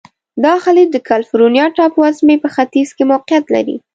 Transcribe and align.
دا 0.43 0.53
خلیج 0.63 0.87
د 0.93 0.97
کلفورنیا 1.09 1.65
ټاپو 1.77 1.99
وزمي 2.03 2.35
په 2.43 2.49
ختیځ 2.55 2.89
کې 2.97 3.03
موقعیت 3.11 3.45
لري. 3.55 3.75